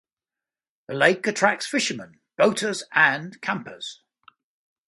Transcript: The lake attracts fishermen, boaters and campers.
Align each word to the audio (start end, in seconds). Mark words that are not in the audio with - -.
The 0.87 0.95
lake 0.95 1.27
attracts 1.27 1.67
fishermen, 1.67 2.21
boaters 2.35 2.83
and 2.91 3.39
campers. 3.39 4.01